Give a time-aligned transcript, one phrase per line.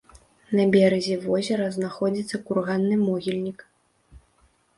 [0.59, 3.59] На беразе возера знаходзіцца курганны могільнік.